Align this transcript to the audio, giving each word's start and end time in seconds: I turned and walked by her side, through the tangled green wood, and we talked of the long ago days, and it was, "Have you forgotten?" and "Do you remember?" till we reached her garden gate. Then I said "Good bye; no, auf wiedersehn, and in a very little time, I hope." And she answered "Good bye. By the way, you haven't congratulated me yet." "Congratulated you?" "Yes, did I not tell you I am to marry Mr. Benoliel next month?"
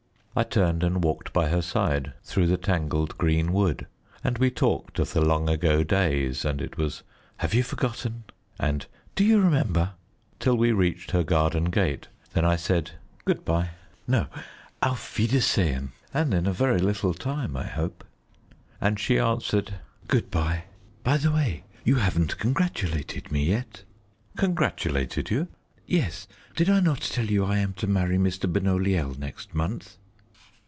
I 0.33 0.43
turned 0.43 0.81
and 0.81 1.03
walked 1.03 1.33
by 1.33 1.49
her 1.49 1.61
side, 1.61 2.13
through 2.23 2.47
the 2.47 2.55
tangled 2.55 3.17
green 3.17 3.51
wood, 3.51 3.85
and 4.23 4.37
we 4.37 4.49
talked 4.49 4.97
of 4.97 5.11
the 5.11 5.19
long 5.19 5.49
ago 5.49 5.83
days, 5.83 6.45
and 6.45 6.61
it 6.61 6.77
was, 6.77 7.03
"Have 7.39 7.53
you 7.53 7.63
forgotten?" 7.63 8.23
and 8.57 8.85
"Do 9.13 9.25
you 9.25 9.41
remember?" 9.41 9.91
till 10.39 10.55
we 10.55 10.71
reached 10.71 11.11
her 11.11 11.23
garden 11.23 11.65
gate. 11.65 12.07
Then 12.31 12.45
I 12.45 12.55
said 12.55 12.91
"Good 13.25 13.43
bye; 13.43 13.71
no, 14.07 14.27
auf 14.81 15.17
wiedersehn, 15.17 15.91
and 16.13 16.33
in 16.33 16.47
a 16.47 16.53
very 16.53 16.79
little 16.79 17.13
time, 17.13 17.57
I 17.57 17.65
hope." 17.67 18.05
And 18.79 18.97
she 19.01 19.19
answered 19.19 19.79
"Good 20.07 20.31
bye. 20.31 20.63
By 21.03 21.17
the 21.17 21.33
way, 21.33 21.65
you 21.83 21.95
haven't 21.95 22.37
congratulated 22.37 23.33
me 23.33 23.43
yet." 23.43 23.83
"Congratulated 24.37 25.29
you?" 25.29 25.49
"Yes, 25.85 26.25
did 26.55 26.69
I 26.69 26.79
not 26.79 27.01
tell 27.01 27.25
you 27.25 27.43
I 27.43 27.57
am 27.57 27.73
to 27.73 27.85
marry 27.85 28.15
Mr. 28.17 28.49
Benoliel 28.49 29.19
next 29.19 29.53
month?" 29.53 29.97